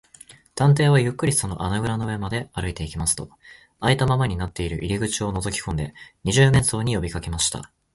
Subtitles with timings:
[0.55, 3.29] 探偵はゆっくりその穴ぐらの上まで歩いていきますと、
[3.79, 5.93] あいたままになっている入り口をのぞきこんで、
[6.23, 7.71] 二十面相によびかけました。